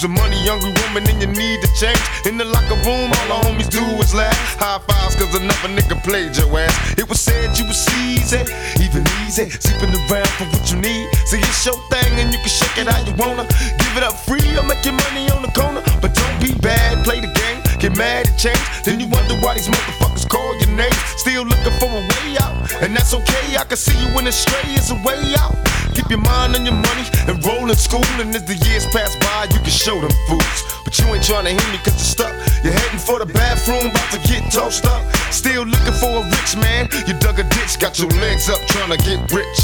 You's 0.00 0.04
a 0.04 0.08
money 0.08 0.40
hungry 0.48 0.72
woman 0.80 1.04
and 1.12 1.20
you 1.20 1.28
need 1.28 1.60
to 1.60 1.68
change. 1.76 2.00
In 2.24 2.38
the 2.38 2.44
locker 2.44 2.78
room, 2.88 3.12
all 3.12 3.28
the 3.28 3.38
homies 3.44 3.68
do 3.68 3.82
is 4.00 4.14
laugh. 4.14 4.56
High 4.56 4.80
fives, 4.88 5.16
cause 5.16 5.34
another 5.36 5.68
nigga 5.68 6.00
played 6.02 6.36
your 6.36 6.48
ass. 6.56 6.72
It 6.96 7.08
was 7.08 7.20
said 7.20 7.52
you 7.58 7.66
was 7.68 7.80
easy, 8.08 8.40
even 8.80 9.04
easy, 9.24 9.50
sleeping 9.50 9.92
around 10.08 10.30
for 10.40 10.48
what 10.48 10.64
you 10.72 10.80
need. 10.80 11.04
See, 11.28 11.40
it's 11.40 11.66
your 11.66 11.76
thing 11.92 12.12
and 12.16 12.32
you 12.32 12.40
can 12.40 12.48
shake 12.48 12.76
it 12.80 12.88
how 12.88 13.00
you 13.04 13.12
wanna. 13.20 13.44
Give 13.76 13.94
it 14.00 14.04
up 14.04 14.16
free 14.24 14.44
or 14.56 14.64
make 14.64 14.84
your 14.84 14.96
money 14.96 15.28
on 15.36 15.42
the 15.42 15.52
corner. 15.52 15.84
But 16.00 16.16
don't 16.16 16.38
be 16.40 16.56
bad, 16.64 17.04
play 17.04 17.20
the 17.20 17.32
game, 17.36 17.60
get 17.76 17.92
mad 17.96 18.28
at 18.28 18.38
change. 18.38 18.64
Then 18.84 19.00
you 19.00 19.08
wonder 19.08 19.36
why 19.44 19.54
these 19.54 19.68
motherfuckers 19.68 20.24
call 20.28 20.56
your 20.64 20.72
name. 20.80 20.96
Still 21.20 21.44
looking 21.44 21.76
for 21.76 21.92
a 21.92 22.00
way 22.00 22.40
out, 22.40 22.56
and 22.80 22.96
that's 22.96 23.12
okay. 23.12 23.56
I 23.56 23.64
can 23.68 23.76
see 23.76 23.96
you 24.00 24.08
when 24.16 24.24
the 24.24 24.32
stray 24.32 24.64
is 24.72 24.90
a 24.90 24.98
way 25.04 25.20
out. 25.36 25.60
Your 26.10 26.18
mind 26.18 26.56
on 26.56 26.66
your 26.66 26.74
money 26.74 27.06
and 27.30 27.38
roll 27.46 27.70
in 27.70 27.76
school. 27.76 28.02
And 28.18 28.34
as 28.34 28.42
the 28.42 28.58
years 28.66 28.84
pass 28.86 29.14
by, 29.22 29.46
you 29.54 29.60
can 29.62 29.70
show 29.70 29.94
them 30.00 30.10
fools. 30.26 30.58
But 30.84 30.98
you 30.98 31.06
ain't 31.06 31.22
trying 31.22 31.44
to 31.44 31.54
hear 31.54 31.70
me 31.70 31.78
cause 31.78 31.94
you're 31.94 32.26
stuck. 32.26 32.34
You're 32.64 32.72
heading 32.72 32.98
for 32.98 33.20
the 33.20 33.26
bathroom, 33.26 33.86
about 33.86 34.10
to 34.10 34.18
get 34.26 34.42
tossed 34.50 34.86
up. 34.86 35.06
Still 35.30 35.62
looking 35.62 35.94
for 36.02 36.10
a 36.10 36.24
rich 36.26 36.56
man. 36.56 36.88
You 37.06 37.14
dug 37.20 37.38
a 37.38 37.44
ditch, 37.44 37.78
got 37.78 37.96
your 38.00 38.10
legs 38.18 38.50
up 38.50 38.58
trying 38.66 38.90
to 38.90 38.98
get 38.98 39.22
rich. 39.30 39.60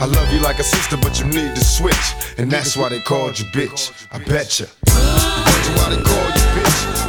I 0.00 0.06
love 0.06 0.32
you 0.32 0.40
like 0.40 0.58
a 0.60 0.64
sister, 0.64 0.96
but 0.96 1.20
you 1.20 1.26
need 1.26 1.54
to 1.54 1.60
switch. 1.64 2.06
And 2.38 2.50
that's 2.50 2.74
why 2.74 2.88
they 2.88 3.00
called 3.00 3.38
you 3.38 3.44
bitch. 3.52 3.92
I 4.10 4.18
betcha. 4.24 4.68
Wonder 4.88 5.72
why 5.76 5.92
they 5.92 6.02
call 6.02 6.24
you 6.24 6.46
bitch. 6.56 7.05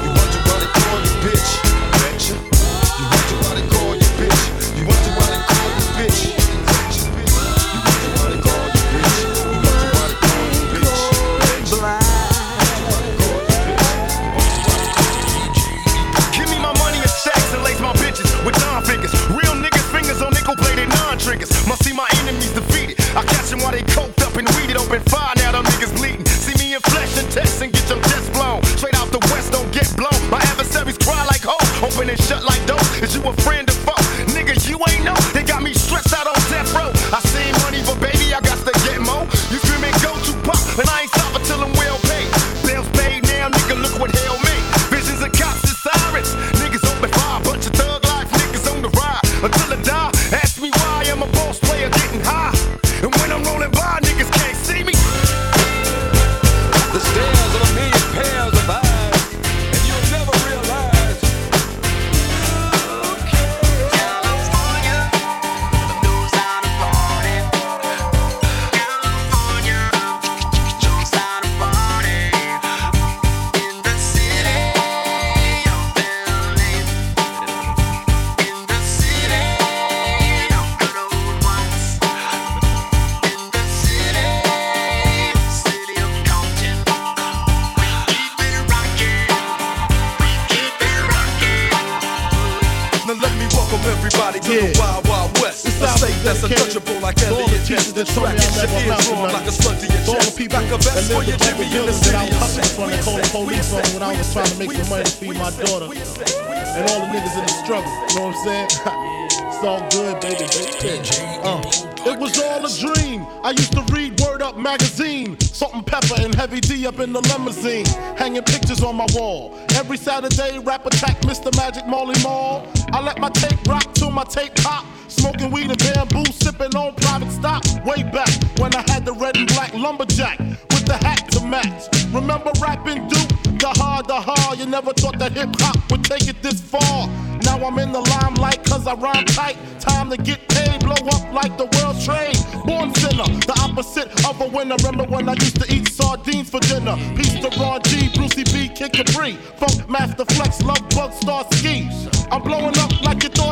To 93.88 93.94
the 93.94 94.75
wild, 94.79 95.08
wild 95.08 95.32
west. 95.39 95.63
This 95.63 95.79
A 95.79 95.88
album 95.88 96.12
state 96.12 96.20
that's 96.24 96.41
dedicated 96.44 96.75
untouchable 96.75 97.00
like 97.00 97.15
to 97.24 97.32
all 97.32 97.48
the 97.48 97.56
Eliot 97.56 97.63
teachers 97.63 97.88
Ness. 97.88 97.96
that 97.96 98.08
The 98.08 98.13
told 98.13 98.27
me 98.27 98.36
track 98.36 98.44
I 98.44 98.51
is 98.51 98.58
never 98.60 98.67
your 98.67 98.84
amount 98.84 99.03
to 99.08 99.08
eardrum 99.08 99.24
nothing. 99.24 99.38
like 99.39 99.48
a 99.48 99.51
slug 99.56 99.77
to 99.79 99.88
your 99.88 100.01
To 100.03 100.12
all 100.12 100.20
the 100.20 100.24
chest. 100.27 100.38
people 100.38 100.60
Back 100.60 100.67
a 100.67 100.77
that 100.77 100.84
vest 100.84 101.08
for 101.08 101.24
lived 101.24 101.27
your 101.32 101.38
in 101.39 101.39
Jimmy 101.48 101.63
in 101.63 101.72
the 101.72 101.75
buildings 101.88 102.01
that 102.03 102.15
I 102.15 102.20
city. 102.20 102.27
was 102.27 102.39
hustling 102.44 102.72
from 102.75 102.88
and 102.91 103.01
called 103.08 103.22
the 103.24 103.29
police 103.32 103.70
on 103.72 103.84
when 103.96 104.03
I 104.03 104.12
was 104.12 104.27
trying 104.36 104.51
to 104.51 104.58
make 104.60 104.72
some 104.75 104.89
money 104.91 105.03
to 105.08 105.15
feed 105.15 105.38
my 105.39 105.51
daughter. 105.56 105.88
And 105.88 106.84
all 106.91 107.00
the 107.00 107.10
niggas 107.15 107.36
in 107.39 107.44
the 107.48 107.56
struggle. 107.63 107.88
You 107.88 108.15
know 108.20 108.27
what 108.27 108.36
I'm 108.36 108.44
saying? 108.44 108.67
it's 109.56 109.63
all 109.63 109.82
good, 109.88 110.15
baby. 110.20 110.46
baby. 110.84 111.00
Uh, 111.48 111.63
it 112.10 112.20
was 112.20 112.40
all 112.40 112.66
a 112.66 112.70
dream. 112.70 113.26
I 113.44 113.52
used 113.52 113.74
to 113.74 113.82
read 113.94 114.20
Word 114.22 114.42
Up 114.42 114.58
magazine. 114.58 115.40
Salt-N-Pepa 115.40 116.24
and 116.24 116.34
Heavy 116.36 116.60
D 116.60 116.88
up 116.88 117.00
in 117.00 117.12
the 117.14 117.22
limousine. 117.22 117.86
Hanging 118.18 118.44
pictures 118.44 118.84
on 118.84 118.96
my 118.96 119.08
wall. 119.14 119.58
Every 119.76 119.98
Saturday, 119.98 120.60
rap 120.60 120.86
attack 120.86 121.20
Mr. 121.22 121.56
Magic 121.58 121.86
Marley 121.88 122.22
Marl. 122.24 122.68
I 122.94 123.02
let 123.02 123.20
my 123.20 123.30
tape 123.30 123.60
rock 123.68 123.94
till 123.94 124.12
my 124.12 124.24
tape 124.24 124.56
pop. 124.56 124.86
Smoking 125.17 125.51
weed 125.51 125.69
and 125.69 125.77
bamboo, 125.79 126.25
sipping 126.31 126.75
on 126.75 126.93
private 126.95 127.31
stock. 127.31 127.63
Way 127.86 128.03
back 128.03 128.29
when 128.59 128.74
I 128.75 128.83
had 128.91 129.05
the 129.05 129.13
red 129.13 129.36
and 129.38 129.47
black 129.47 129.74
lumberjack 129.74 130.39
with 130.39 130.86
the 130.86 130.97
hat 130.97 131.29
to 131.31 131.45
match. 131.45 131.89
Remember 132.13 132.51
rapping 132.62 133.07
Duke? 133.07 133.29
The 133.59 133.69
hard, 133.69 134.07
the 134.07 134.21
hard. 134.21 134.60
You 134.60 134.67
never 134.67 134.93
thought 134.93 135.17
that 135.19 135.32
hip 135.32 135.49
hop 135.60 135.77
would 135.91 136.03
take 136.03 136.27
it 136.27 136.41
this 136.43 136.62
far. 136.62 137.08
Now 137.43 137.58
I'm 137.65 137.80
in 137.80 137.91
the 137.91 137.99
limelight 137.99 138.63
cause 138.65 138.86
I 138.86 138.93
rhyme 138.93 139.25
tight. 139.25 139.58
Time 139.80 140.10
to 140.12 140.17
get 140.17 140.47
paid, 140.49 140.82
blow 140.82 140.93
up 140.93 141.34
like 141.34 141.58
the 141.58 141.65
world 141.65 141.97
trade. 142.06 142.38
Born 142.65 142.93
sinner, 142.95 143.25
the 143.47 143.58
opposite 143.63 144.10
of 144.25 144.39
a 144.41 144.47
winner. 144.47 144.75
Remember 144.84 145.06
when 145.06 145.27
I 145.30 145.34
used 145.34 145.60
to 145.62 145.73
eat 145.73 145.88
sardines 145.89 146.49
for 146.49 146.60
dinner? 146.60 146.95
Peace 147.15 147.39
to 147.39 147.49
Ron 147.60 147.82
G, 147.84 148.10
Brucey 148.13 148.43
B, 148.43 148.69
Kid 148.69 148.93
Capri. 148.93 149.34
Funkmaster 149.58 150.30
Flex, 150.36 150.62
Lovebug, 150.62 151.13
Star 151.13 151.45
Ski. 151.53 151.89
I'm 152.32 152.43
blowing 152.43 152.77
up 152.77 152.87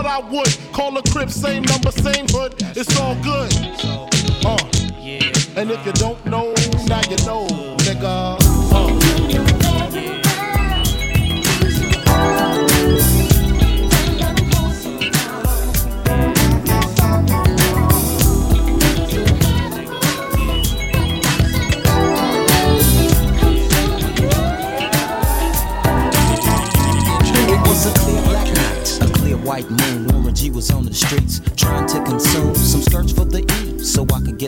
I 0.07 0.19
would. 0.19 0.57
Call 0.71 0.97
a 0.97 1.03
crib, 1.03 1.29
same 1.29 1.63
number, 1.63 1.91
same 1.91 2.27
hood. 2.29 2.55
It's 2.75 2.99
all 2.99 3.15
good. 3.23 3.53
Uh. 4.45 4.57
And 5.57 5.71
if 5.71 5.85
you 5.85 5.93
don't 5.93 6.23
know, 6.25 6.53
now 6.85 7.01
you 7.09 7.17
know, 7.25 7.47
nigga. 7.77 8.44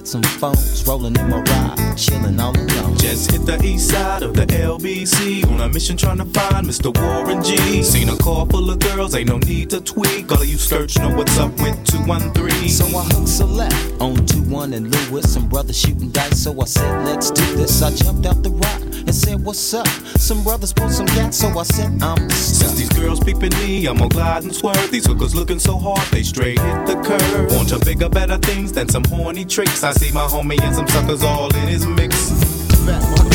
Some 0.08 0.24
phones. 0.24 0.88
Rolling 0.88 1.16
in 1.18 1.30
my 1.30 1.42
ride, 1.42 1.98
chilling 1.98 2.40
all 2.40 2.56
alone. 2.58 2.98
Just 2.98 3.32
hit 3.32 3.46
the 3.46 3.62
east 3.64 3.90
side 3.90 4.24
of 4.24 4.34
the 4.34 4.46
LBC 4.46 5.46
on 5.52 5.60
a 5.62 5.68
mission 5.68 5.98
trying 5.98 6.18
to 6.18 6.26
find 6.26 6.66
Mr. 6.66 6.96
Warren 6.98 7.44
G. 7.44 7.84
Seen 7.84 8.10
a 8.10 8.18
car 8.18 8.46
full 8.46 8.70
of 8.70 8.80
girls, 8.80 9.16
ain't 9.16 9.30
no 9.30 9.38
need 9.40 9.70
to 9.72 9.82
tweak. 9.82 10.32
All 10.32 10.42
of 10.42 10.48
you 10.48 10.58
search 10.58 10.98
know 10.98 11.14
what's 11.16 11.38
up 11.38 11.52
with 11.60 11.78
213. 11.86 12.70
So 12.70 12.86
I 12.86 13.04
hooked 13.04 13.40
a 13.42 13.46
left 13.46 14.02
on 14.02 14.26
2 14.26 14.44
1 14.44 14.74
and 14.74 14.90
Lewis. 14.90 15.34
Some 15.34 15.48
brothers 15.50 15.78
shooting 15.78 16.10
dice, 16.10 16.44
so 16.44 16.60
I 16.62 16.66
said, 16.66 17.06
let's 17.06 17.30
do 17.30 17.46
this. 17.56 17.82
I 17.82 17.92
jumped 17.92 18.26
out 18.26 18.42
the 18.44 18.52
rock 18.52 18.82
and 18.82 19.16
said, 19.16 19.44
what's 19.44 19.74
up? 19.74 19.88
Some 20.18 20.44
brothers 20.44 20.74
pulled 20.74 20.92
some 20.92 21.06
gas, 21.08 21.38
so 21.38 21.48
I 21.58 21.64
said, 21.64 22.02
I'm 22.02 22.30
Since 22.30 22.76
these 22.76 22.90
girls 22.90 23.20
peeping 23.20 23.54
me, 23.60 23.88
I'm 23.88 23.98
gonna 23.98 24.10
glide 24.10 24.44
and 24.44 24.56
swerve. 24.56 24.90
These 24.92 25.08
hookers 25.08 25.36
looking 25.36 25.60
so 25.60 25.78
hard, 25.78 26.06
they 26.12 26.24
straight 26.24 26.60
hit 26.60 26.86
the 26.86 26.96
curve. 27.04 27.52
Want 27.52 27.70
to 27.70 27.80
bigger, 27.80 28.10
better 28.10 28.38
things 28.38 28.72
than 28.72 28.88
some 28.90 29.04
horny 29.06 29.46
tricks. 29.46 29.84
I 29.84 29.94
see 29.98 30.12
my 30.12 30.26
homie 30.26 30.62
and 30.62 30.76
some 30.76 30.88
suckers 30.88 31.24
all 31.24 31.54
in 31.56 31.68
his 31.68 31.86
mix. 31.86 33.27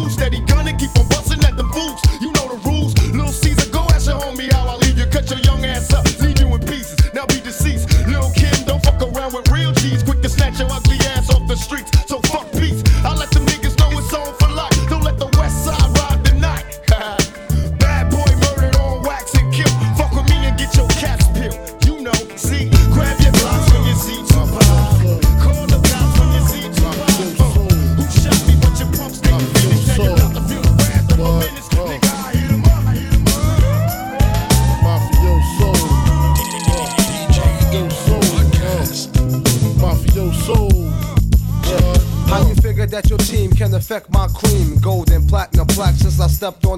Running 0.00 0.16
for 0.16 0.20
your 0.20 0.40
jewels. 0.40 0.40
Steady 0.40 0.40
gunning, 0.40 0.76
keep 0.76 0.96
on 0.98 1.08
busting 1.08 1.44
at 1.44 1.56
them 1.56 1.70
fools. 1.72 2.00
You 2.20 2.32
know 2.32 2.48
the 2.48 2.68
rules. 2.68 2.94
Little 3.12 3.32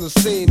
the. 0.09 0.42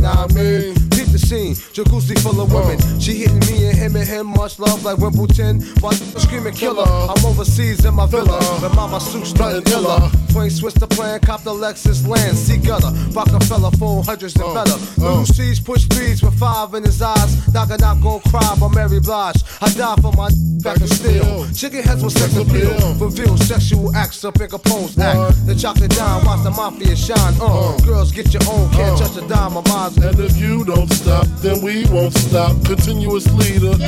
Much 4.42 4.58
love 4.58 4.84
like 4.84 4.98
Wimbledon. 4.98 5.62
While 5.78 5.92
screaming 5.92 6.54
killer, 6.54 6.82
I'm 6.84 7.24
overseas 7.24 7.84
in 7.84 7.94
my 7.94 8.06
villa. 8.06 8.38
With 8.60 8.74
mama 8.74 8.98
suit 8.98 9.24
stunting 9.24 9.72
illa. 9.72 10.10
Twin 10.32 10.50
switch 10.50 10.74
the 10.74 10.88
plan, 10.88 11.20
cop 11.20 11.44
the 11.44 11.52
Lexus 11.52 12.04
land, 12.08 12.36
see 12.36 12.56
gutter. 12.56 12.90
Rockefeller, 13.14 13.70
phone 13.78 14.02
hundreds 14.02 14.34
and 14.34 14.44
uh, 14.44 14.54
better. 14.54 14.78
Uh. 15.00 15.20
Little 15.20 15.26
C's 15.26 15.60
push 15.60 15.82
speeds 15.82 16.24
with 16.24 16.36
five 16.40 16.74
in 16.74 16.82
his 16.82 17.00
eyes. 17.00 17.30
Knock 17.54 17.70
a 17.70 17.76
knock, 17.76 18.00
go 18.02 18.18
cry 18.30 18.56
by 18.58 18.66
Mary 18.74 18.98
Blige. 18.98 19.36
I 19.60 19.72
die 19.74 19.94
for 20.02 20.12
my 20.12 20.28
back 20.64 20.78
and 20.78 20.90
steel. 20.90 21.46
Chicken 21.54 21.82
heads 21.84 22.02
with 22.02 22.18
sex 22.18 22.34
appeal. 22.34 22.74
Reveal 22.98 23.36
sexual 23.36 23.94
acts 23.94 24.24
up 24.24 24.40
in 24.40 24.48
compose 24.48 24.98
act. 24.98 25.46
The 25.46 25.54
chocolate 25.54 25.92
dime, 25.92 26.24
watch 26.24 26.42
the 26.42 26.50
mafia 26.50 26.96
shine. 26.96 27.34
Uh, 27.38 27.76
uh. 27.76 27.78
girls 27.86 28.10
get 28.10 28.34
your 28.34 28.42
own, 28.50 28.70
can't 28.72 28.98
touch 28.98 29.16
a 29.16 29.28
dime 29.28 29.56
of 29.56 29.68
mine. 29.68 29.92
And 30.02 30.18
if 30.18 30.36
you 30.36 30.64
don't 30.64 30.90
stop, 30.90 31.26
then 31.44 31.62
we 31.62 31.86
won't 31.86 32.14
stop. 32.14 32.56
Continuous 32.64 33.30
leader. 33.34 33.78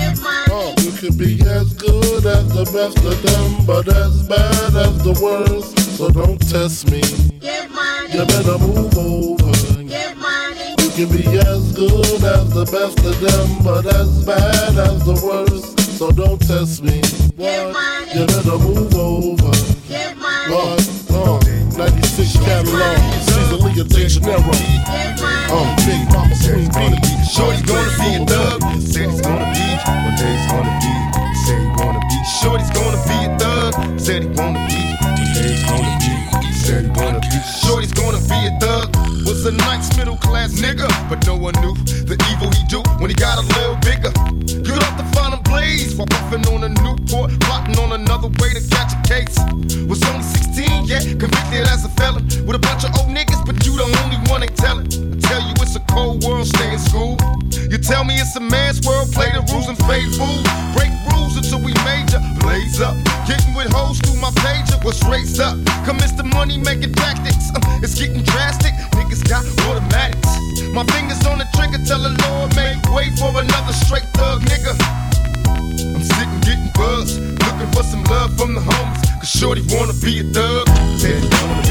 Uh, 0.50 0.74
you 0.80 0.92
can 0.92 1.16
be 1.16 1.40
as 1.46 1.72
good 1.74 2.24
as 2.26 2.48
the 2.52 2.64
best 2.72 2.98
of 3.04 3.22
them, 3.22 3.66
but 3.66 3.88
as 3.88 4.22
bad 4.28 4.74
as 4.76 5.02
the 5.02 5.14
worst. 5.22 5.78
So 5.96 6.08
don't 6.10 6.38
test 6.48 6.90
me. 6.90 7.02
Get 7.40 7.70
money. 7.70 8.12
You 8.14 8.26
better 8.26 8.58
move 8.58 8.96
over. 8.98 9.82
Get 9.84 10.16
money. 10.16 10.74
You 10.80 10.90
can 10.96 11.08
be 11.12 11.24
as 11.38 11.72
good 11.72 12.22
as 12.22 12.50
the 12.52 12.66
best 12.66 12.98
of 13.04 13.20
them, 13.20 13.48
but 13.62 13.86
as 13.86 14.24
bad 14.26 14.78
as 14.78 15.04
the 15.04 15.16
worst. 15.24 15.78
So 15.98 16.10
don't 16.10 16.40
test 16.40 16.82
me. 16.82 17.00
What? 17.36 18.14
You 18.14 18.26
better 18.26 18.58
move 18.58 18.94
over. 18.94 19.52
Get 19.88 20.16
money. 20.18 20.52
What? 20.52 20.80
Uh, 21.10 21.38
96 21.76 22.36
catalog. 22.44 22.98
Caesar 23.22 23.43
Leah 23.74 23.84
De 23.84 24.08
Janeiro. 24.08 24.38
Uh, 25.50 25.76
Big 25.84 26.06
Mama 26.12 26.34
Queen 26.38 26.70
B. 26.70 27.08
Shorty's 27.26 27.62
gonna 27.62 27.90
be 27.98 28.14
a 28.14 28.26
thug. 28.26 28.62
Said 28.80 29.10
he's 29.10 29.20
gonna 29.20 29.50
be. 29.50 29.66
One 29.90 30.14
day 30.14 30.30
he's 30.30 30.46
gonna 30.46 30.78
be. 30.78 30.94
Said 31.42 31.58
he 31.58 31.66
wanna 31.74 32.00
be. 32.06 32.18
Shorty's 32.38 32.70
gonna 32.70 33.02
be 33.02 33.18
a 33.26 33.38
thug. 33.38 33.98
Said 33.98 34.22
he 34.22 34.28
wanna 34.28 34.62
be. 34.70 34.78
One 35.02 35.14
day 35.16 35.50
he's 35.50 35.64
gonna 35.64 35.98
be. 35.98 36.52
Said 36.52 36.84
he 36.84 36.90
wanna 36.90 37.20
be. 37.20 37.38
Shorty's 37.66 37.92
gonna 37.92 38.22
be 38.30 38.38
a 38.46 38.54
thug. 38.60 38.94
Was 39.26 39.44
a 39.46 39.52
nice 39.52 39.96
middle 39.96 40.18
class 40.18 40.52
nigga, 40.52 40.86
but 41.08 41.26
no 41.26 41.34
one 41.34 41.54
knew 41.60 41.74
the 42.06 42.14
evil 42.30 42.50
he 42.54 42.62
do 42.68 42.80
when 43.00 43.10
he 43.10 43.16
got 43.16 43.38
a 43.38 43.44
little 43.58 43.76
bigger. 43.82 44.12
Good 44.62 44.82
off 44.84 44.96
the 44.96 45.06
blaze 45.64 45.94
while 45.96 46.06
puffing 46.06 46.44
on 46.52 46.64
a 46.64 46.68
Newport, 46.68 47.30
plotting 47.40 47.78
on 47.78 47.92
another 47.92 48.28
way 48.40 48.50
to 48.52 48.62
catch 48.70 48.92
a 48.92 49.00
case. 49.08 49.36
Was 49.88 50.02
only 50.10 50.22
16, 50.22 50.84
yeah, 50.84 51.00
convicted 51.00 51.66
as 51.72 51.84
a 51.84 51.90
felon 52.00 52.24
with 52.46 52.56
a 52.56 52.62
bunch 52.68 52.84
of 52.84 52.90
old 52.98 53.08
niggas, 53.08 53.40
but 53.46 53.56
you 53.64 53.72
the 53.76 53.86
only 54.04 54.18
one 54.30 54.42
ain't 54.42 54.56
telling. 54.56 54.86
I 54.86 55.16
tell 55.28 55.42
you 55.42 55.54
it's 55.64 55.76
a 55.76 55.80
cold 55.94 56.24
world, 56.24 56.46
stay 56.46 56.72
in 56.72 56.78
school. 56.78 57.16
You 57.70 57.78
Tell 57.84 58.04
me 58.04 58.14
it's 58.14 58.34
a 58.36 58.40
man's 58.40 58.80
world, 58.86 59.12
play 59.12 59.28
the 59.28 59.44
rules 59.52 59.68
and 59.68 59.76
fade 59.84 60.08
fools. 60.16 60.46
Break 60.72 60.88
rules 61.12 61.36
until 61.36 61.60
we 61.60 61.72
major, 61.84 62.20
blaze 62.40 62.80
up. 62.80 62.96
Getting 63.28 63.52
with 63.52 63.68
hoes 63.72 64.00
through 64.00 64.20
my 64.20 64.32
pager, 64.40 64.82
what's 64.84 65.04
raised 65.04 65.40
up? 65.40 65.58
Commence 65.84 66.12
the 66.12 66.24
money 66.24 66.56
making 66.56 66.94
tactics, 66.94 67.52
uh, 67.52 67.60
it's 67.82 67.94
getting 67.94 68.22
drastic. 68.22 68.72
Niggas 68.96 69.28
got 69.28 69.44
automatics. 69.68 70.32
My 70.72 70.84
fingers 70.96 71.20
on 71.26 71.38
the 71.38 71.46
trigger, 71.52 71.78
tell 71.84 72.00
the 72.00 72.16
Lord, 72.24 72.56
make 72.56 72.80
way 72.88 73.10
for 73.20 73.30
another 73.36 73.72
straight 73.72 74.08
Shorty 79.34 79.62
wanna 79.70 79.92
be 79.94 80.20
a 80.20 80.22
thug. 80.22 80.68
Said 80.96 81.63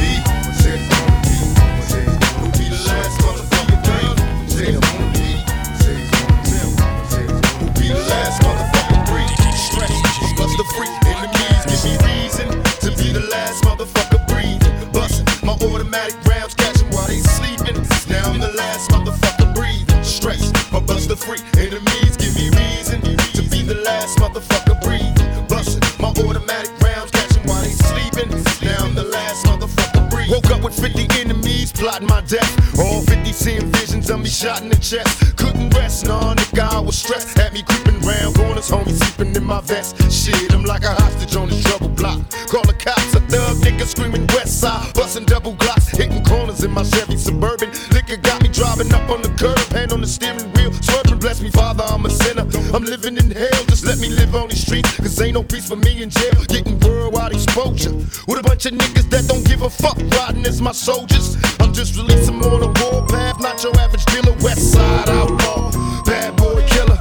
screaming 43.93 44.25
west 44.33 44.59
side. 44.59 44.93
Busting 44.93 45.25
double 45.25 45.53
glocks, 45.53 45.95
hitting 45.95 46.23
corners 46.23 46.63
in 46.63 46.71
my 46.71 46.83
Chevy 46.83 47.17
Suburban. 47.17 47.69
Liquor 47.91 48.17
got 48.17 48.41
me 48.41 48.49
driving 48.49 48.91
up 48.91 49.09
on 49.09 49.21
the 49.21 49.29
curb, 49.37 49.59
hand 49.71 49.93
on 49.93 50.01
the 50.01 50.07
steering 50.07 50.49
wheel. 50.53 50.71
Swerving, 50.81 51.19
bless 51.19 51.41
me, 51.41 51.49
father, 51.49 51.83
I'm 51.87 52.05
a 52.05 52.09
sinner. 52.09 52.45
I'm 52.73 52.83
living 52.83 53.17
in 53.17 53.29
hell, 53.31 53.63
just 53.69 53.85
let 53.85 53.99
me 53.99 54.09
live 54.09 54.35
on 54.35 54.49
these 54.49 54.65
streets. 54.65 54.97
Cause 54.97 55.21
ain't 55.21 55.35
no 55.35 55.43
peace 55.43 55.67
for 55.67 55.75
me 55.75 56.01
in 56.01 56.09
jail. 56.09 56.39
Getting 56.47 56.79
worldwide 56.79 57.33
exposure. 57.33 57.93
With 58.27 58.39
a 58.39 58.43
bunch 58.43 58.65
of 58.65 58.73
niggas 58.73 59.09
that 59.11 59.27
don't 59.27 59.45
give 59.45 59.61
a 59.61 59.69
fuck, 59.69 59.97
riding 60.17 60.45
as 60.45 60.59
my 60.61 60.71
soldiers. 60.71 61.37
I'm 61.59 61.73
just 61.73 61.95
releasing 61.95 62.41
on 62.43 62.63
a 62.63 62.71
warpath, 62.81 63.39
not 63.39 63.63
your 63.63 63.75
average 63.77 64.05
dealer. 64.05 64.35
West 64.41 64.73
side 64.73 65.09
outlaw, 65.09 65.71
bad 66.03 66.35
boy 66.35 66.65
killer. 66.67 66.97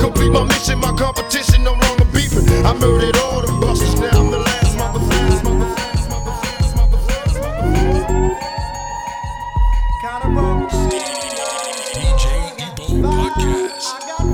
Complete 0.00 0.32
my 0.32 0.44
mission, 0.44 0.78
my 0.78 0.92
competition, 0.96 1.64
no 1.64 1.72
longer 1.72 2.06
beefing. 2.16 2.48
I 2.64 2.72
murdered 2.74 3.16
all 3.18 3.42
them 3.42 3.60
busters, 3.60 4.00
now 4.00 4.19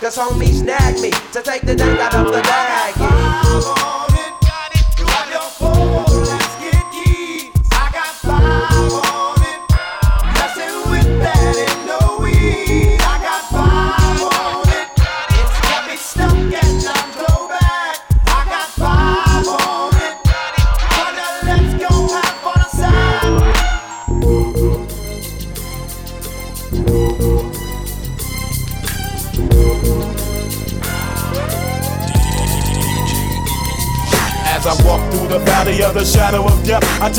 Cause 0.00 0.16
homies 0.16 0.60
snag 0.60 0.98
me 1.02 1.10
to 1.10 1.42
take 1.42 1.60
the 1.60 1.76
dank 1.76 2.00
out 2.00 2.14
of 2.14 2.32
the 2.32 2.40
bag. 2.40 2.94
As 2.98 3.89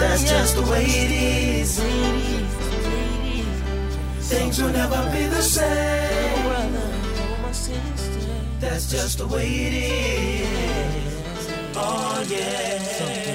That's 0.00 0.24
just 0.24 0.56
the 0.56 0.62
way 0.62 0.84
it 0.84 1.10
is. 1.10 1.80
Things 4.28 4.60
will 4.60 4.70
never 4.70 5.10
be 5.12 5.26
the 5.26 5.42
same. 5.42 6.72
That's 8.60 8.90
just 8.90 9.18
the 9.18 9.26
way 9.26 9.46
it 9.46 9.74
is. 9.74 11.48
Oh 11.76 12.24
yeah. 12.28 13.25